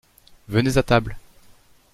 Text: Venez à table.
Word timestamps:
Venez 0.47 0.79
à 0.79 0.81
table. 0.81 1.15